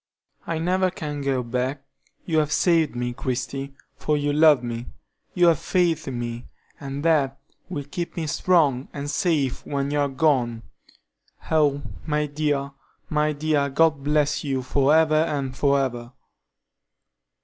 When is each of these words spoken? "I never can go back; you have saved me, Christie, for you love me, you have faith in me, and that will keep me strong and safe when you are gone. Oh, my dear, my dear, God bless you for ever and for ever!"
"I 0.47 0.57
never 0.57 0.89
can 0.89 1.21
go 1.21 1.43
back; 1.43 1.83
you 2.25 2.39
have 2.39 2.51
saved 2.51 2.95
me, 2.95 3.13
Christie, 3.13 3.75
for 3.95 4.17
you 4.17 4.33
love 4.33 4.63
me, 4.63 4.87
you 5.35 5.45
have 5.45 5.59
faith 5.59 6.07
in 6.07 6.17
me, 6.19 6.47
and 6.79 7.05
that 7.05 7.37
will 7.69 7.83
keep 7.83 8.17
me 8.17 8.25
strong 8.25 8.87
and 8.93 9.11
safe 9.11 9.63
when 9.63 9.91
you 9.91 9.99
are 9.99 10.09
gone. 10.09 10.63
Oh, 11.51 11.83
my 12.07 12.25
dear, 12.25 12.71
my 13.11 13.31
dear, 13.31 13.69
God 13.69 14.03
bless 14.03 14.43
you 14.43 14.63
for 14.63 14.91
ever 14.95 15.13
and 15.13 15.55
for 15.55 15.79
ever!" 15.79 16.13